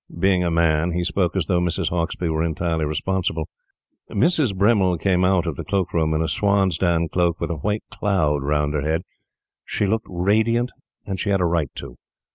Being 0.19 0.43
a 0.43 0.49
man, 0.49 0.93
he 0.93 1.03
spoke 1.03 1.35
as 1.35 1.45
though 1.45 1.59
Mrs. 1.59 1.89
Hauksbee 1.91 2.27
were 2.27 2.41
entirely 2.41 2.85
responsible. 2.85 3.47
Mrs. 4.09 4.55
Bremmil 4.55 4.97
came 4.97 5.23
out 5.23 5.45
of 5.45 5.57
the 5.57 5.63
cloak 5.63 5.93
room 5.93 6.11
in 6.15 6.21
a 6.23 6.27
swansdown 6.27 7.07
cloak 7.09 7.39
with 7.39 7.51
a 7.51 7.57
white 7.57 7.83
"cloud" 7.91 8.41
round 8.41 8.73
her 8.73 8.81
head. 8.81 9.03
She 9.63 9.85
looked 9.85 10.07
radiant; 10.09 10.71
and 11.05 11.19
she 11.19 11.29
had 11.29 11.39
a 11.39 11.45
right 11.45 11.69
to. 11.75 11.97